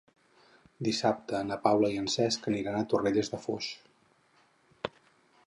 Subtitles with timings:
[0.87, 3.69] Dissabte na Paula i en Cesc aniran a Torrelles de Foix.